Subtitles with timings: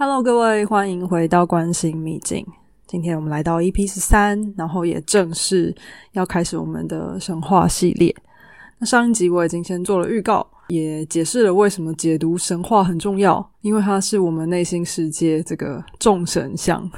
[0.00, 2.46] Hello，各位，欢迎回到关心秘境。
[2.86, 5.74] 今天我们来到 EP 十三，然后也正式
[6.12, 8.14] 要开始我们的神话系列。
[8.78, 16.88] 那上一集我已经先做了预告，也解释了为什么解读神话很重要，因为它是我们内心世界这个众神像。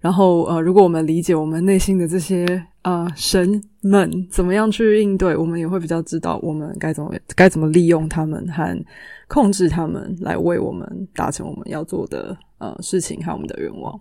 [0.00, 8.84] 然后呃，如果我们理解我们内心的这些呃神们怎么样去应对，我们也会比较知道我们该怎么该怎么利用他们和
[9.28, 14.00] 控制他们，来为我们达成我们要做的呃事情和我们的愿望。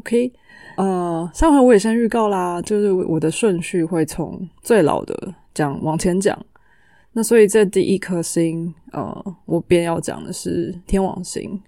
[0.00, 0.32] OK，
[0.76, 6.38] 呃，上回我也先预告啦，就是我的顺序会从最老的讲往前讲。
[7.12, 11.60] 那所以这第一颗星，呃，我便要讲的是天王星。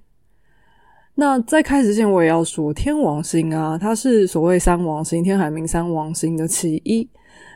[1.16, 7.06] 那在开始前，我也要说，天王星啊，它是所谓三王星，天海冥三王星的其一。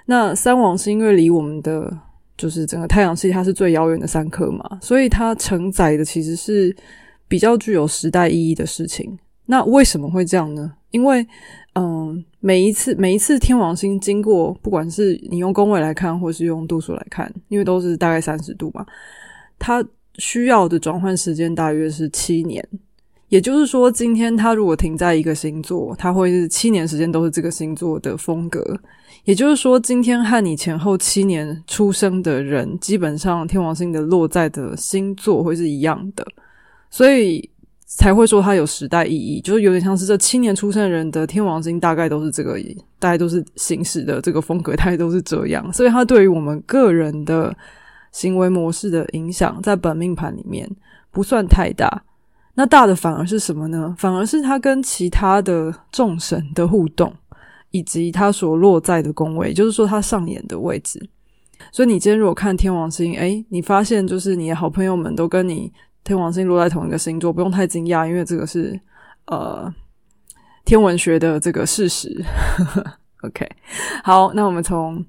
[0.07, 1.97] 那三王星因为离我们的
[2.37, 6.75] 就是整个太阳系，它是最遥远的三颗嘛，所以它承载的其实是
[7.29, 9.19] 比较具有时代意义的事情。
[9.47, 10.73] 那为什么会这样呢？
[10.91, 11.27] 因为，
[11.75, 18.85] 嗯，每一次每一次天王星经过，不管是你用宫位来看，或是用度数来看，因为都是大概三十度嘛，
[19.59, 19.85] 它
[20.19, 22.67] 需要的转换时间大约是七年。
[23.29, 28.63] 也就是说，今天它如果停在一个星座，它会是七年时间都是这个星座的风格。
[29.25, 36.25] 也就是说，今天和你前后七年出生的人，基本上天王星的落在的星座会是一样的，
[36.89, 37.51] 所以
[37.87, 42.57] 才会说它有时代意义，就是有点像是这七年出生人的天王星大概都是这个，
[43.01, 47.53] 大概都是行驶的这个风格，大概都是这样，所以它对于我们个人的
[48.13, 50.71] 行为模式的影响，在本命盘里面
[51.11, 52.05] 不算太大。
[52.59, 53.95] 那大的反而是什么呢？
[53.99, 57.15] 反而是他跟其他的众神的互动，
[57.71, 60.99] 以及他所落在的宫位，就是说他上演的位置。
[61.71, 65.71] 所以你今天如果看天王星，诶，你发现就是你的好朋友们都跟你
[66.03, 68.81] 天王星落在同一个星座，不用太惊讶，因为这个是
[69.27, 69.71] 呃
[70.65, 72.25] 天文学的这个事实。
[73.21, 73.47] OK，
[74.03, 75.05] 好，那我们从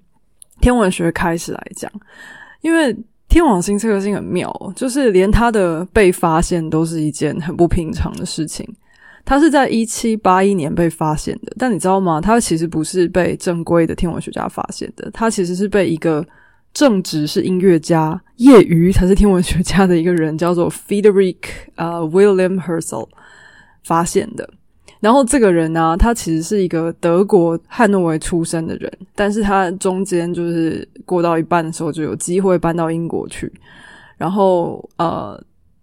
[0.59, 1.89] 天文学开始来讲，
[2.59, 2.93] 因为。
[3.29, 8.67] 天王星这颗星很妙，就是连它的被发现都是一件很不平常的事情。
[9.25, 12.21] 它是在一七八一年被发现的，但你知道吗？
[12.21, 16.25] 它其实不是被正规的天文学家发现的，它其实是被一个
[16.73, 21.35] 正职是音乐家、业余才是天文学家的一个人，叫做 Frederick
[21.75, 23.09] 呃 William Herschel
[23.83, 24.49] 发现的。
[24.99, 33.51] 然后这个人呢，他其实是一个德国汉诺威出生的人，但是他中间就是过到一半的时候就有机会搬到英国去，
[34.17, 35.39] 然后呃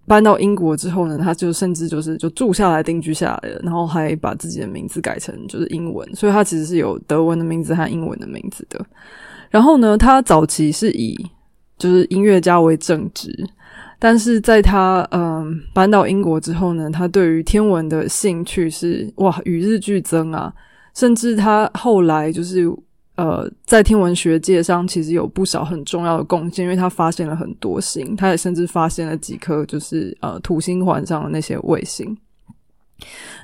[0.07, 8.85] 搬到英国之后呢，他就甚至就是就住下来定居下来了，然后还把自己的名字改成就是英文，所以他其实是有德文的名字和英文的名字的。
[9.49, 11.17] 然后呢，他早期是以
[11.79, 13.33] 就是音乐家为正职。
[14.05, 20.53] 但是在他嗯搬到英国之后呢，他对于天文的兴趣是哇与日俱增啊，
[20.95, 22.71] 甚至他后来就是
[23.17, 32.15] 呃在天文学界上其实有不少很重要的贡献，因为他发现了很多星，他也甚至发现了几颗就是呃土星环上的那些卫星，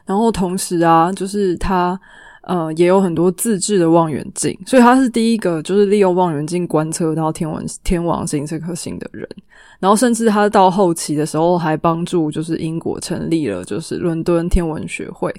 [0.05, 1.99] 然后同时啊，就是他。
[2.43, 9.29] 呃，也有很多自制的望远镜，所以他是第一个就是利用望远镜观测到天文天王星这颗星的人。
[9.79, 15.35] 然后，甚至他到后期的时候，还帮助就是英国成立了就是伦敦天文学会。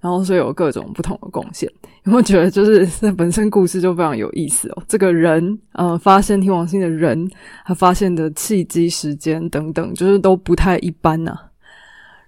[0.00, 1.68] 然后，所以有各种不同的贡献。
[2.04, 4.82] 有没有觉得就是这本身故事就非常有意思哦？
[4.86, 7.28] 这个人呃，发现天王星的人，
[7.66, 11.36] 他发现的契机、时间等等，就是都不太一般呐。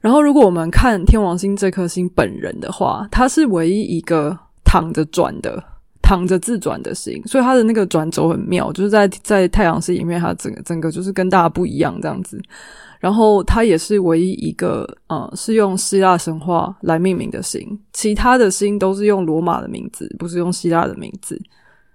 [0.00, 5.62] 然后，如果我们看天王星这颗星本人的话，它是唯一一个躺着转的、
[6.00, 12.40] 躺着自转的星，所以它的那个转轴很妙，就是在在太阳系里面，它整个整个就是跟大家不一样这样子。
[12.98, 21.40] 然后，它也是唯一一个呃是用希腊神话来命名的星，其他的星都是用罗马的名字，不是用希腊的名字。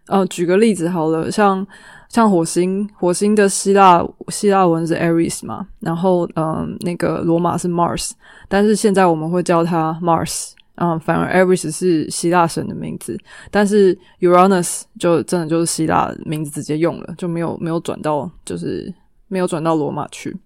[0.08, 1.66] 呃，举个例子好了，像。
[2.08, 8.12] 像火星，火星的希腊希腊文是 Ares 嘛，然后嗯，那个罗马是 Mars，
[8.48, 13.20] 但是现在我们会叫它 Mars，嗯，反而 Ares 是希腊神的名字，
[13.52, 18.94] 但是 Uranus 就真的就是希腊名字直接用了，就没有没有转到就是
[19.28, 20.38] 没有转到罗马去。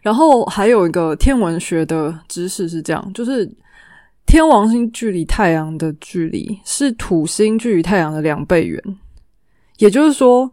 [0.00, 3.50] 然后还有一个天文学的知识是这样，就是
[4.32, 8.82] 天王星距离太阳的距离是土星距离太阳的两倍远。
[9.76, 10.50] 也就是说，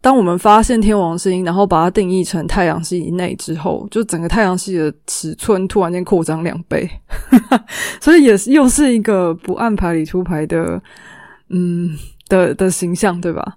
[0.00, 6.88] 当我们发现天王星，然后把它定义成太阳系以内之后，就整个太阳系的尺寸突然间扩张两倍，
[8.00, 10.82] 所以也是又是一个不按牌理出牌的，
[11.50, 11.94] 嗯
[12.30, 13.56] 的的形象，对吧？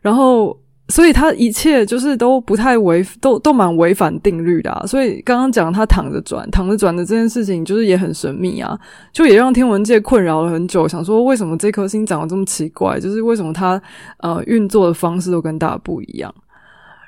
[0.00, 0.58] 然后，
[0.90, 4.84] 所以他一切就是都不太违，都都蛮违反定律的。
[4.86, 8.78] 所以刚刚讲他躺着转，躺着转的这件事情，就是也很神秘啊，
[9.12, 10.88] 就也让天文界困扰了很久。
[10.88, 12.98] 想说为什么这颗星长得这么奇怪？
[12.98, 13.80] 就是为什么它
[14.18, 16.34] 呃运作的方式都跟大家不一样？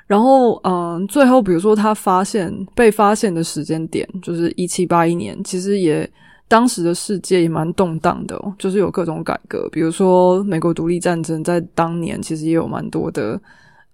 [0.07, 6.09] 然后嗯，最后比如说他发现被发现的时间点就是一七八一年，其实也
[6.47, 13.39] 当时的世界也蛮动荡的，就是有各种改革，比如说美国独立战争在当年其实也有蛮多的。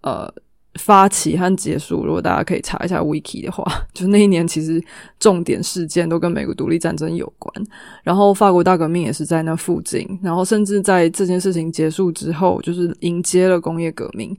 [0.01, 0.31] 呃，
[0.75, 3.63] 发起和结束，如果大家可以查一下 wiki 的话，
[3.93, 4.81] 就那一年其实
[5.19, 7.53] 重点事件都跟美国独立战争有关。
[8.03, 14.35] 然后法国大革命也是在那附近，然后甚至在这件事情结束之后，就是迎接了工业革命。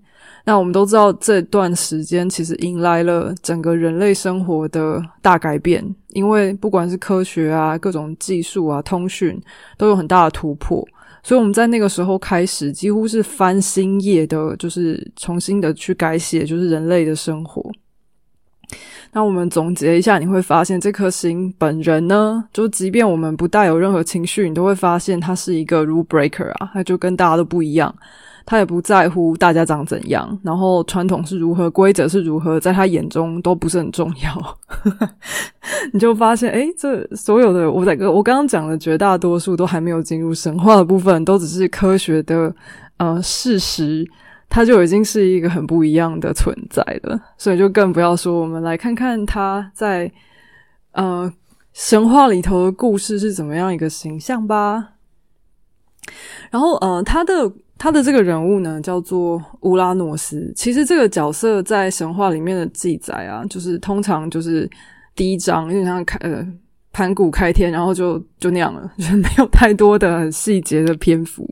[0.47, 9.39] 那我们都知道，这段时间其实迎来了整个人类生活的大改变，因为不管是科学啊、各种技术啊、通讯，
[9.77, 10.87] 都有很大的突破。
[11.23, 17.71] 所以我们在那个时候开始，几乎是翻新页的，就是重新的去改写，就是人类的生活。
[19.13, 27.95] 那我们总结一下，你会发现这颗星本人呢，就即便我们不带有任何情绪，你都会发现它是一个 rule breaker 啊，它就跟大家都不一样。
[28.47, 34.59] 他也不在乎大家长怎样，然后传统是如何，规则是如何，在他眼中都不是很重要。
[35.93, 42.55] 你就发现，哎，这所有的我在我刚刚讲的绝大多数都还没有进入神话的部分，都只是科学的
[42.99, 44.05] 呃事实，
[44.49, 47.21] 它就已经是一个很不一样的存在了。
[47.39, 50.11] 所以就更不要说，我们来看看他在
[50.93, 51.33] 呃
[51.73, 54.91] 神话里头的故事是怎么样一个形象吧。
[56.51, 57.53] 然后，呃，他的。
[57.83, 60.53] 他的这个人物呢，叫做乌拉诺斯。
[60.55, 64.69] 其实这个角色在神话里面的记载啊，就是通常就是
[65.15, 66.47] 第一章，有点像开呃
[66.93, 71.49] 盘古开天，然后就就那样了， 就没有太多的细节的篇幅。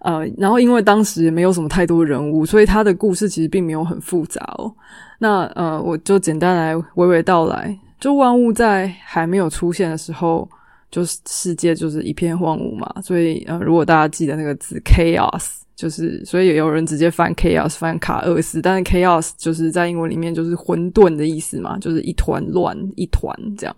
[0.00, 4.72] 呃，然后因为当时也没有什么太多人物，所以他的故事其实并没有很复杂哦。
[5.18, 7.78] 那呃，我就简单来娓娓道来。
[8.00, 10.48] 就万物在还没有出现的时候。
[10.92, 23.74] 就是世界就是一片荒芜嘛，所以呃，如果大家记得那个字 chaos，就是所以也有人直接翻 chaos 翻卡厄斯，但是 chaos 就是在英文里面就是混沌的意思嘛，就是一团乱一团这样。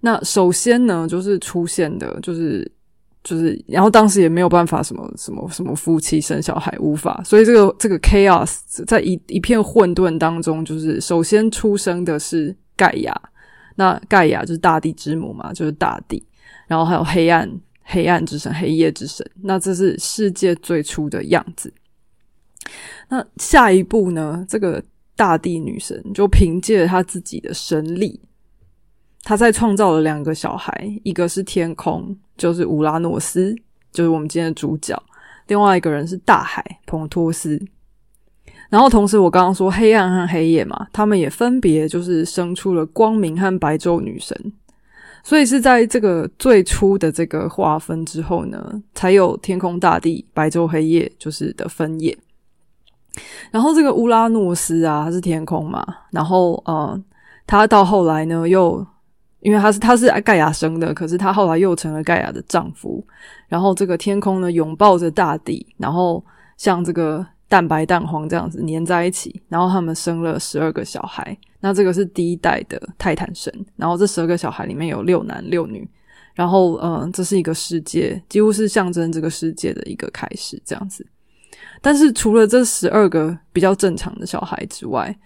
[0.00, 2.66] 那首先呢，就是出现的，就是
[3.22, 13.14] 就是，然后当时也没有办法什么什么什么夫妻生小孩无法，所以这个这个 chaos 在一一片混沌当中，就是首先出生的是盖亚。
[13.76, 16.26] 那盖亚就是大地之母嘛，就是大地，
[16.66, 17.48] 然后还有黑暗，
[17.82, 19.24] 黑暗之神，黑夜之神。
[19.42, 21.72] 那这是世界最初的样子。
[23.08, 24.44] 那下一步呢？
[24.48, 24.82] 这个
[25.14, 28.20] 大地女神就凭借她自己的神力，
[29.22, 33.54] 她在创造了两个小孩，一个是天空，就是乌拉诺斯，
[33.92, 34.96] 就是我们今天的主角；
[35.46, 37.62] 另外一个人是大海，蓬托斯。
[38.68, 44.36] 然后同时，我刚刚说黑暗和黑夜嘛，他们也分别就是生出了光明和白昼女神，
[45.22, 52.16] 所以是在这个最初的这个划分之后呢，才有天空、大地、白昼、黑夜就是的分野。
[53.52, 57.00] 然后这个乌拉诺斯啊，他是天空嘛，然后呃，
[57.46, 58.84] 他到后来呢，又
[59.40, 63.06] 因为他是他是盖亚生的，可是他后来又成了盖亚的丈夫。
[63.46, 66.24] 然后这个天空呢，拥抱着大地，然后
[66.56, 67.24] 像这个。
[67.48, 71.36] 蛋白蛋黄这样子粘在一起，然后他们生了十二个小孩。
[71.60, 75.88] 那这个是第一代的泰坦神，然后这十二个小孩里面有六男六女。
[76.34, 81.06] 然后，嗯，这是一个世界，几乎是象征这个世界的一个开始这样子。
[81.80, 85.16] 但是除了这十二个比较正常的小孩之外，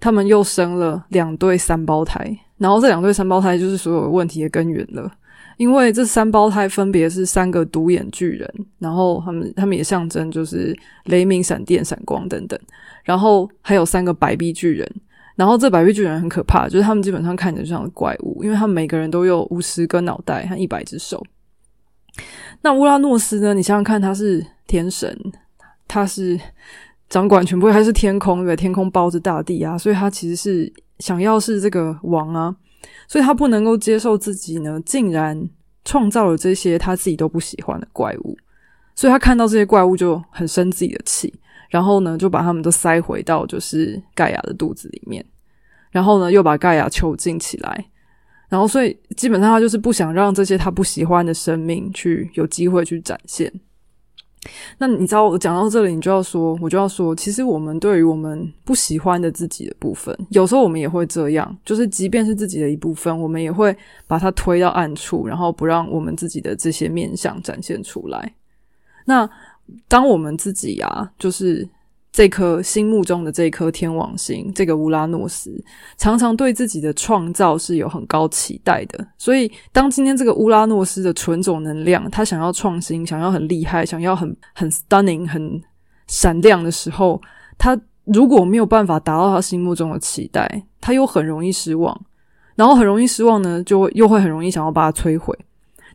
[0.00, 5.12] 他们又生了两对三胞胎，然后这两对三胞胎就是所有问题的根源了。
[5.56, 12.58] 因为这三胞胎分别是三个独眼巨人，然后他们他们也象征就是雷鸣、闪电、闪光等等，
[13.04, 14.86] 然后还有三个白臂巨人，
[15.34, 21.24] 然后这白臂巨人很可怕，就是他们基本上看起来就像怪物，因为他们每个人都有五十个脑袋和一百只手。
[22.62, 23.54] 那乌拉诺斯呢？
[23.54, 25.18] 你想想看，他是天神，
[25.88, 26.38] 他是
[27.08, 28.44] 掌管全部，还是天空？
[28.44, 32.54] 对，天空包着大地啊，所以他其实是想要是这个王啊。
[33.08, 35.48] 所以他不能够接受自己呢，竟然
[35.84, 38.36] 创造了这些他自己都不喜欢的怪物，
[38.94, 41.32] 所以他看到这些怪物就很生自己的气，
[41.70, 45.24] 然后呢就把他们都塞回到就是盖亚的肚子里面，
[45.90, 47.86] 然后呢又把盖亚囚禁起来，
[48.48, 53.52] 然后所以基本上他就是不想让这些他不喜欢的生命去有机会去展现。
[54.78, 63.76] 那你知道我讲到这里，你就要说，我就要说，其实我们对于我们不喜欢的自己的部分，有时候我们也会这样，就是即便是自己的一部分，我们也会
[64.06, 68.34] 把它推到暗处，然后不让我们自己的这些面相展现出来。
[69.04, 69.28] 那
[69.88, 71.68] 当我们自己呀，就是
[72.16, 75.62] 这颗心目中的这颗天王星，这个乌拉诺斯，
[75.98, 79.06] 常常对自己的创造是有很高期待的。
[79.18, 85.60] 所以，当今天这个乌拉诺斯的纯种能量，他想要创新，想要很厉害，想要很很 stunning，很
[86.06, 87.20] 闪亮的时候，
[87.58, 91.94] 他如果没有办法达到他心目中的期待，他又很容易失望。
[92.54, 95.38] 然后很容易失望呢，就会又会很容易想要把它摧毁。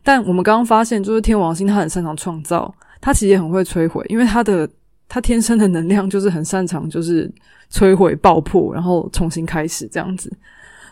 [0.04, 4.70] 但我们刚刚发现，就是天王星他很擅长创造，他其实也很会摧毁，因为他的
[5.12, 7.30] 他天生的能量就是很擅长，就是
[7.70, 10.32] 摧毁、爆破，然后重新开始这样子。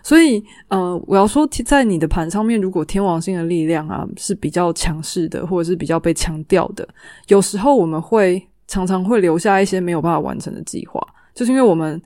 [0.02, 6.86] 所以，呃，我要说，在你的盘上面，如果天王星的力量啊是比较强势的，或者是比较被强调的，
[7.28, 11.00] 有时候我们会常常会留下一些没有办法完成的计划，
[11.34, 11.98] 就是因为我们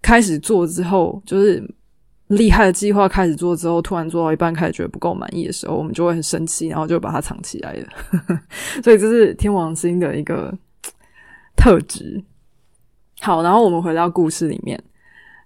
[0.00, 1.62] 开始做之后，就是。
[2.28, 7.88] 厉害的计划开始做之后，突然做到一半开始觉得不够满意的时候，我们就会很生气，然后就把它藏起来了。
[8.84, 10.54] 所以这是天王星的一个
[11.58, 12.24] 特质。
[13.20, 14.80] 好，然后我们回到故事里面，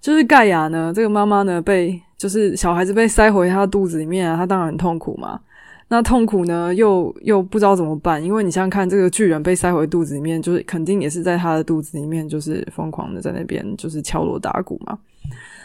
[0.00, 5.40] 就是盖亚呢，这个妈妈呢被就是小孩子被塞回她肚子里面啊，她当然很痛苦嘛。
[5.88, 14.98] 那痛苦呢，又又不知道怎么办，因为你想想看，这个巨人被塞回肚子里面，就是肯定也是在他的肚子里面，就是疯狂的在那边就是敲锣打鼓嘛。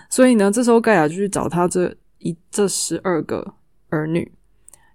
[0.09, 3.53] 所以呢，这时候盖亚就去找他这一这十二个
[3.89, 4.29] 儿女，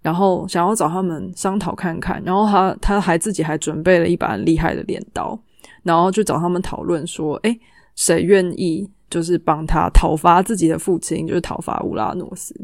[0.02, 2.22] 然后想要找他们商讨看看。
[2.24, 5.38] 然后他他还自己还准备了一把厉害的镰刀，
[5.82, 7.58] 然后就找他们讨论说：“哎，
[7.96, 12.54] 谁愿意就是帮他讨伐自己的父亲，就是讨伐乌拉诺斯？”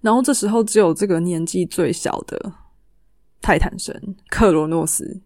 [0.00, 2.52] 然后这时候只有这个年纪最小的
[3.40, 5.20] 泰坦神克罗诺斯。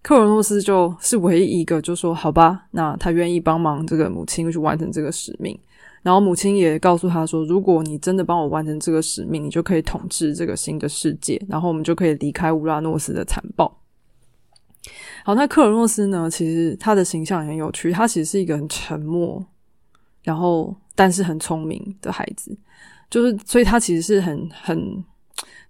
[0.00, 5.58] 克罗诺斯就是唯一一个就说好吧，那他愿意帮忙这个母亲去完成这个使命。
[6.04, 13.80] 然后母亲也告诉他说，如果你真的帮我完成这个使命，你就可以统治这个新的世界，然后我们就可以离开乌拉诺斯的残暴。
[15.24, 16.30] 好，那克尔诺斯呢？
[16.30, 19.44] 其实他的形象也很有趣，他其实是一个很沉默，
[20.22, 22.56] 然后但是很聪明的孩子，
[23.10, 25.04] 就是所以他其实是很很。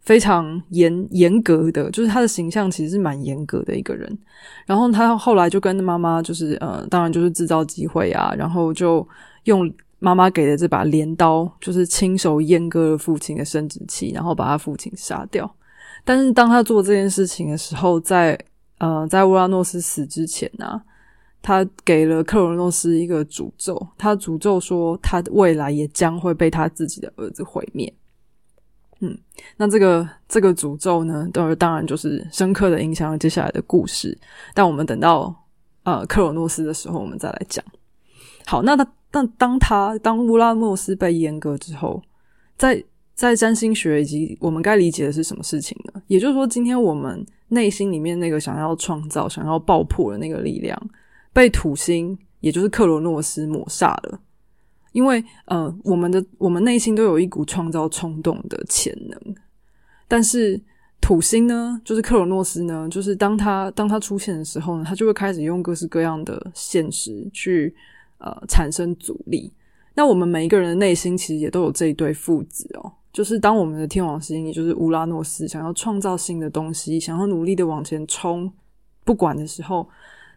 [0.01, 4.19] 非常严严格的，就是他的形象其实是蛮严格的一个人。
[4.67, 9.09] 然后他后来就跟妈妈，就是呃，当然就是制造机会啊，然后就
[9.45, 9.67] 用
[10.05, 15.51] 妈妈给的这把镰刀，就是亲手阉割了父亲的生殖器，然后把他父亲杀掉。
[16.05, 18.39] 但是当他做这件事情的时候，在
[18.77, 20.83] 呃，在乌拉诺斯死之前呢，
[21.41, 27.91] 他给了克罗诺斯一个诅咒，他诅咒说他的未来也将会被他自己的儿子毁灭。
[29.01, 29.17] 嗯，
[29.57, 34.19] 那这个这个诅咒呢，当然当然就是深刻的影响了接下来的故事。
[34.53, 35.35] 但我们等到
[35.85, 37.65] 呃克罗诺斯的时候，我们再来讲。
[38.47, 42.03] 好，那他但当他当乌拉诺斯被阉割之后，
[42.57, 42.83] 在
[43.15, 46.03] 在占星学以及我们该理解的是什么事情呢？
[46.09, 50.77] 也就是说，今天我们内心里面那个想要创造、想要爆破的那个力量，
[51.33, 54.21] 被土星，也就是克罗诺斯抹杀了。
[54.93, 59.35] 因为呃，我们的我们内心都有一股创造冲动的潜能，
[60.07, 60.61] 但是
[61.01, 67.75] 土星呢，就是克罗诺斯呢，就是当他当他出现的时候呢，他就会开始用各式各样的现实去
[68.19, 69.53] 呃产生阻力。
[69.95, 78.53] 那我们每一个人的内心其实也都有这一对父子哦，就是当我们的天王星，也就是乌拉诺斯，想要创造新的东西，想要努力的往前冲，
[79.05, 79.89] 不管的时候，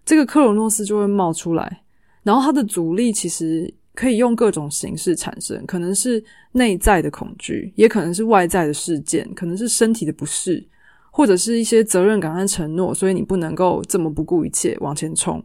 [0.05, 1.84] 这个克罗诺斯就会冒出来，
[2.24, 3.74] 然后他的阻力其实。
[3.98, 10.63] 可以用各种形式产生，可能是内在的恐惧，也可能是外在的事件，可能是身体的不适，
[11.10, 15.43] 或者是一些责任感和承诺，所以你不能够这么不顾一切往前冲。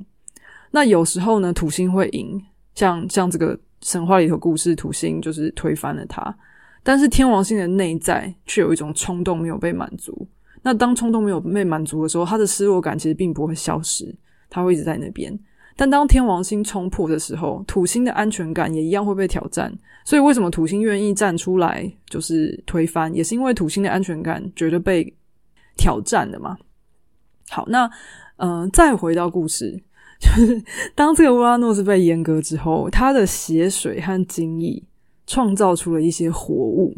[0.72, 2.42] 那有时候呢，土星会赢，
[2.74, 6.34] 像像这个神话里头故事，土星就是推翻了他，
[6.82, 10.26] 但是天王星的内在却有一种冲动没有被满足。
[10.62, 14.12] 那当冲动没有被满足的时候，他的失落感其实并不会消失，
[14.48, 15.38] 他会一直在那边。
[15.74, 19.72] 但当天王星冲破的时候，土星的安全感也一样会被挑战。
[20.04, 25.14] 所以，为什么土星愿意站出来就是推翻，也是因为土星的安全感觉得被
[25.76, 26.56] 挑战了嘛？
[27.48, 27.90] 好，那
[28.36, 29.82] 嗯，再回到故事，
[30.22, 30.62] 就是
[30.94, 34.80] 当这个乌拉诺斯被阉割之后，他的血水和精液
[35.26, 36.94] 创造出了一些活物。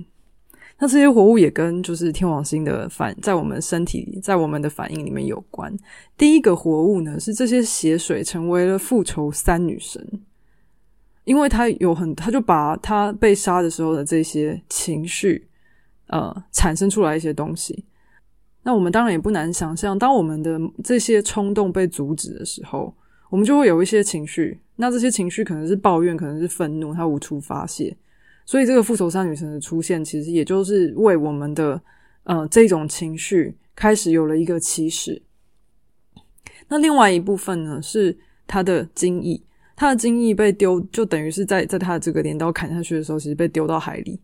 [0.79, 5.75] 那这些活物也跟就是天王星的反在我们身体在我们的反应里面有关。
[6.19, 10.07] 第一个活物呢是这些血水成为了复仇三女神，
[11.25, 15.49] 因为他有很他就把他被杀的时候的这些情绪
[16.09, 17.85] 呃产生出来一些东西。
[18.65, 22.93] 那我们当然也不难想象，当我们的这些冲动被阻止的时候，
[23.31, 24.59] 我们就会有一些情绪。
[24.77, 27.97] 那这些情绪可能是抱怨，可能是愤怒，他无处发泄。
[28.45, 31.81] 所以，这个复仇三女神的出现，其实也就是为我们的
[32.25, 35.23] 呃这种情绪开始有了一个起始。
[36.69, 38.17] 那另外一部分呢，是
[38.47, 39.41] 他的精液，
[39.77, 44.21] 他的精液被丢，就等于是在在他的这个镰刀砍下去的时候，其实被丢到海里。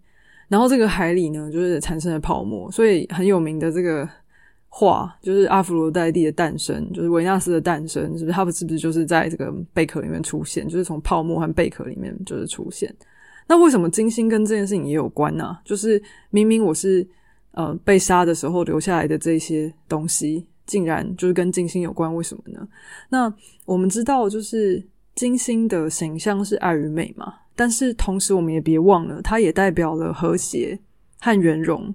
[0.49, 4.09] 然后这个海里呢，就是产生了泡沫，所以很有名的这个
[4.73, 8.33] 画，就是阿弗罗代蒂的诞生，就是维纳斯的诞生，是不是？
[8.33, 10.67] 他们是不是就是在这个贝壳里面出现？
[10.67, 12.95] 就是从泡沫和贝壳里面就是出现。
[13.49, 15.59] 那为什么金星跟这件事情也有关呢？
[15.65, 16.01] 就是
[16.31, 17.07] 明明我是
[17.51, 22.67] 呃被杀的时候留下来的这些东西，竟然就是跟金星有关，为什么呢？
[23.09, 23.33] 那
[23.67, 24.81] 我们知道，就是
[25.17, 27.35] 金星的形象是爱与美嘛。
[27.57, 30.79] 但是同时，我们也别忘了，它也代表了和谐
[31.21, 31.93] 和圆融。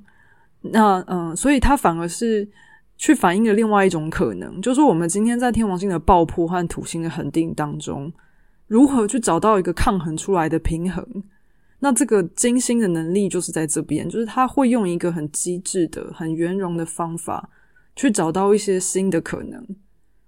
[0.60, 2.48] 那嗯，所以它反而是
[2.98, 8.12] 去反映了另外一种可能，就是我们今天在天王星的爆破和土星的恒定当中，
[8.68, 11.06] 如何去找到一个抗衡出来的平衡？
[11.80, 17.50] 那这个金星的能力就是在这边，就是它会用一个很机智的、很圆融的方法
[17.96, 19.66] 去找到一些新的可能。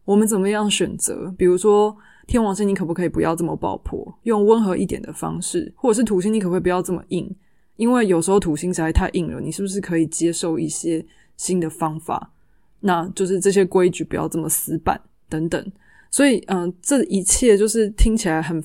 [0.05, 1.33] 我们怎么样选择？
[1.37, 1.97] 比如说。
[2.27, 5.71] 天王星，你可不可以不要这么爆破，用温和一点的方式？
[5.77, 7.33] 或者是土星，你可不可以不要这么硬？
[7.77, 11.05] 因为有时候土星实在太硬了，你是不是可以接受一些
[11.37, 12.33] 新的方法？
[12.81, 15.71] 那就是这些规矩不要这么死板等等。
[16.09, 18.63] 所以，嗯，这一切就是听起来很、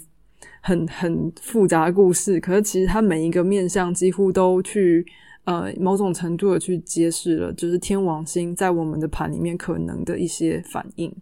[0.61, 5.05] 很、很复杂的故事，可是其实它每一个面向几乎都去
[5.45, 11.15] 呃某种程度的去揭示了，就是天王星在我们的盘里面可能的一些反应。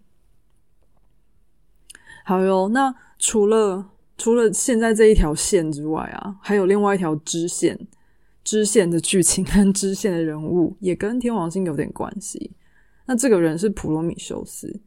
[2.24, 7.76] 好哟，那除了除了现在这一条线之外啊，还有另外一条支线，
[8.44, 12.52] 支线的剧情跟支线的人物也跟天王星有点关系。
[13.06, 14.80] 那这个人是普罗米修斯，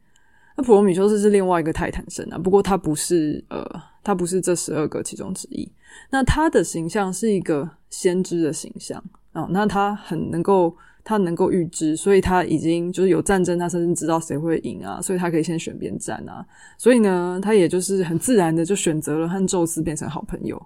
[0.56, 3.64] 那普罗米修斯是另外一个泰坦神啊，不过他不是呃，
[4.02, 5.70] 他不是这十二个其中之一。
[6.10, 9.02] 那他的形象是一个先知的形象
[9.32, 10.76] 啊，那他很能够。
[11.06, 16.42] 他能够预知，所以他已经就是有战争，他甚至知道谁会赢啊，所以他可以先选边站啊。
[16.78, 20.58] 所以呢，他也就是很自然的就选择了和宙斯变成好朋友。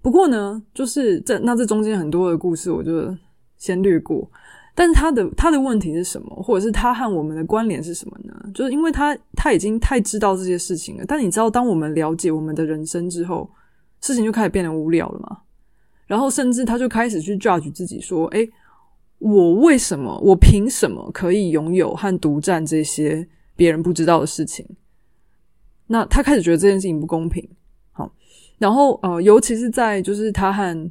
[0.00, 3.14] 不过呢，就是这那这中间很多的故事，我就
[3.58, 4.26] 先略过。
[4.74, 8.34] 但是他的他的问题是什么，或者是他和我们的关联是什么呢？
[8.54, 11.04] 就是因为他他已经太知道这些事情了。
[11.06, 13.50] 但你知道，当我们了解我们的人生之后，
[14.00, 15.38] 事情就开始变得无聊了嘛。
[16.06, 18.48] 然后甚至他就开始去 judge 自己说：“哎。”
[19.24, 20.18] 我为什么？
[20.18, 24.66] 我凭什么可以拥有和独占这些别人不知道的事情？
[25.86, 27.48] 那他开始觉得这件事情不公平。
[27.92, 28.12] 好，
[28.58, 30.90] 然后呃，尤其是在就是他和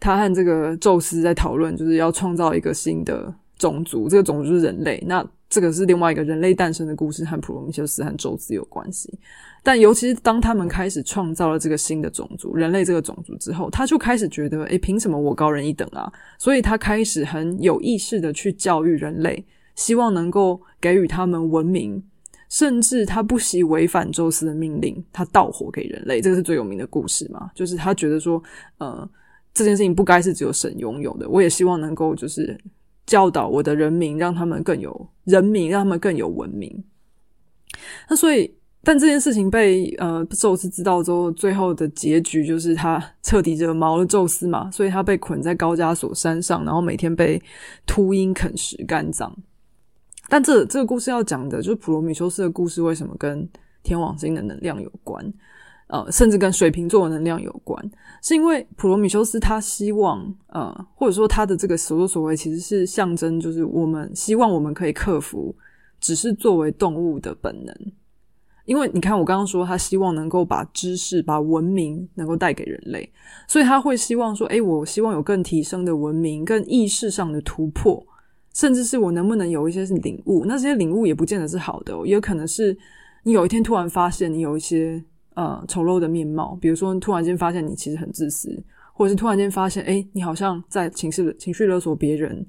[0.00, 5.02] 他和这个宙斯在讨论，就是要创造一个新的种族，这个种族是人类。
[5.06, 9.18] 那这个是另外一个人类诞生的故事，和普罗米修斯和宙斯有关系。
[9.62, 16.10] 但尤其是当他们开始创造了这个新的种族——人类这个种族之后，他就开始觉得：诶，凭什么我高人一等啊？
[16.38, 22.02] 所以他开始很有意识的去教育人类，希望能够给予他们文明，
[22.48, 26.20] 甚至他不惜违反宙斯的命令，他盗火给人类。
[26.20, 27.50] 这个是最有名的故事嘛？
[27.54, 28.42] 就是他觉得说：
[28.78, 29.08] 呃，
[29.58, 32.58] 这件事情不该是只有神拥有的，我也希望能够就是
[33.06, 36.84] 教导我的人民，让他们更有人民，让他们更有文明。
[38.08, 38.54] 那所以。
[38.84, 47.42] 但这件事情被呃宙斯知道之后，最后的结局就是他彻底惹毛了宙斯嘛，所以他被捆在高加索山上，然后每天被
[47.86, 49.36] 秃鹰啃食肝脏。
[50.28, 53.46] 但这这个故事要讲的就是普罗米修斯的故事，为什么跟
[53.82, 55.30] 天王星的能量有关？
[55.88, 57.90] 呃，甚至跟水瓶座的能量有关，
[58.22, 65.54] 是因为普罗米修斯他希望呃，或者说他的这个所作所为其实是象征，就是我们希望我们可以克服
[65.98, 67.74] 只是作为动物的本能。
[68.66, 73.10] 因为你看，我刚刚说他希望能够把知识、把文明能够带给人类，
[73.48, 78.06] 所以他会希望说：“诶，我希望有更提升的文明、更意识上的突破，
[78.52, 80.44] 甚至是我能不能有一些领悟？
[80.44, 82.76] 那这些领悟也不见得是好的，也有可能是
[83.22, 85.02] 你有一天突然发现你有一些
[85.38, 88.60] 呃丑陋的面貌，比如说突然间发现你其实很自私，
[88.92, 92.44] 或者是突然间发现，诶，你好像在情绪情绪勒索别人。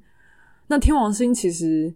[0.68, 1.94] 那天王星其实。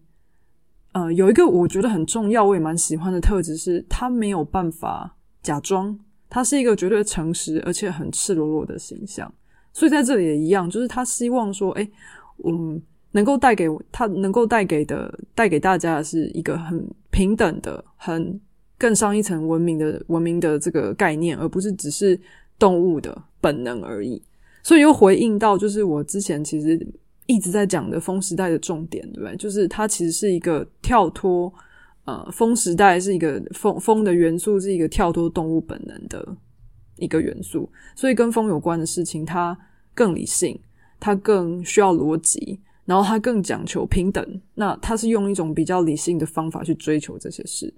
[0.95, 5.97] 呃，有一个我觉得很重要，我也蛮喜欢的特质是，他没有办法假装，
[6.29, 9.33] 他是一个绝对诚实而且很赤裸裸的形象。
[9.73, 11.89] 所以在这里也一样，就是他希望说，哎，
[12.45, 12.79] 嗯，
[13.09, 18.39] 能够带给他能够带给的带给大家的是一个很平等的、很
[18.83, 22.19] 更上一层文明的文明的这个概念，而不是只是
[22.59, 24.21] 动物的本能而已。
[24.61, 26.85] 所以又回应到，就是我之前其实。
[27.25, 29.33] 一直在讲的风时代的重点，对不对？
[29.37, 31.51] 就是它其实是一个跳脱，
[32.03, 36.35] 呃，风时代是一个风风的元素，是一个跳脱动物本能的
[36.97, 39.57] 一个元素，所以跟风有关的事情，它
[39.95, 40.59] 更理性，
[40.99, 47.73] 它更需要逻辑，然后它更讲求平等，那它是用一种比较理性的方法去追求这些事。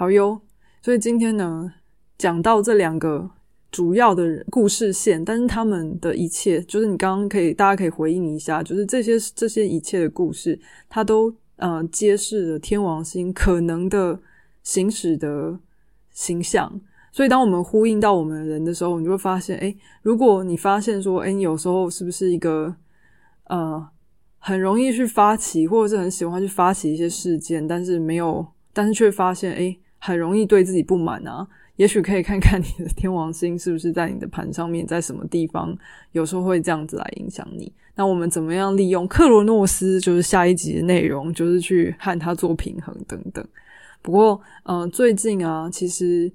[0.00, 0.40] 好哟，
[0.80, 1.74] 所以今天呢，
[2.16, 3.32] 讲到这两个
[3.70, 10.58] 主要的故事线，但是他们的一切，就是你刚刚可以，大家可以回应一下，就是这些这些一切的故事，
[10.88, 14.18] 它都呃揭示了天王星可能的
[14.62, 15.60] 行驶的
[16.12, 16.80] 形象。
[17.12, 22.74] 所以，当我们呼应到我们人的时候，你就会发现，哎，如果你发现说，哎，你有时候是不是一个
[23.48, 23.86] 呃，
[24.38, 31.46] 很容易去发起，或者是很喜欢去发起一些事件，但是没有，但是却发现，哎，很容易对自己不满啊。
[31.76, 35.72] 也许可以看看你的天王星是不是在你的盘上面，在什么地方，
[36.10, 37.72] 有时候会这样子来影响你。
[37.94, 40.00] 那我们怎么样利用克罗诺斯？
[40.00, 43.46] 就是下一集的内容，就是去和他做平衡等等。
[44.02, 46.32] 不过，嗯，最近啊，其实。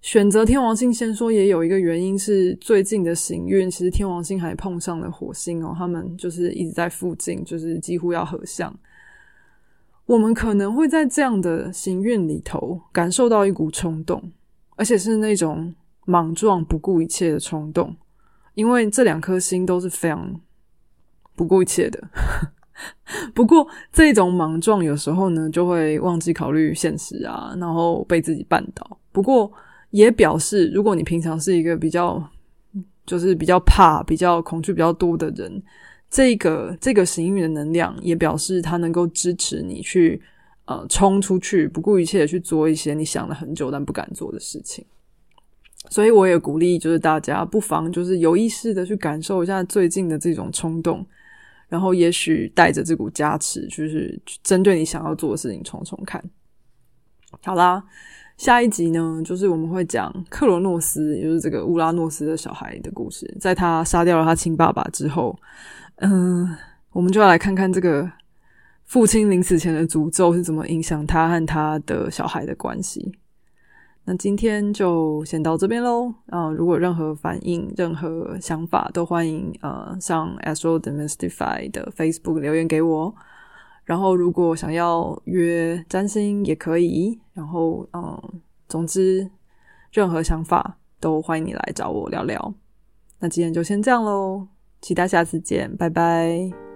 [0.00, 8.72] 选择天王星先说，也有一个原因是最近的行运，其实天王星还碰上了火星哦，他们就是一直在附近，就是几乎要合相。
[10.08, 14.32] 我们可能会在这样的行运里头感受到一股冲动，
[14.74, 15.74] 而且是那种
[16.06, 17.94] 莽撞、不顾一切的冲动，
[18.54, 20.40] 因为这两颗星都是非常
[21.36, 22.02] 不顾一切的。
[23.34, 28.98] 不过这种莽撞有时候呢，就会忘记考虑现实啊，然后被自己绊倒。
[29.12, 29.52] 不过。
[29.90, 32.22] 也表示，如果你平常是一个比较，
[33.06, 35.62] 就是比较怕、比较恐惧比较多的人，
[36.10, 40.20] 这个这个行运的能量也表示它能够支持你去
[40.64, 44.84] 呃冲出去，不顾一切的去做一些你想了很久但不敢做的事情。
[45.90, 51.06] 所以我也鼓励，就是大家不妨就是有意识的去感受一下最近的这种冲动，
[51.68, 56.22] 然后也许带着这股加持，就是针对你想要做的事情冲冲看。
[57.42, 57.84] 好啦。
[58.38, 63.26] 下一集呢，就是我们会讲克罗诺斯，也就是这个乌拉诺斯的小孩的故事。
[63.40, 65.36] 在他杀掉了他亲爸爸之后，
[65.96, 66.48] 嗯，
[66.92, 68.08] 我们就要来看看这个
[68.84, 73.12] 父亲临死前的诅咒是怎么影响他和他的小孩的关系。
[74.04, 76.14] 那今天就先到这边喽。
[76.28, 83.12] 啊，如果任何反应、任何想法，都欢迎呃上 Astro Demystify 的 Facebook 留言给我。
[83.88, 87.18] 然后，如果想要约占星也可以。
[87.32, 88.22] 然后，嗯，
[88.68, 89.30] 总之，
[89.90, 92.52] 任何想法都欢迎你来找我聊聊。
[93.18, 94.46] 那今天就先这样喽，
[94.82, 96.67] 期待下次见，拜拜。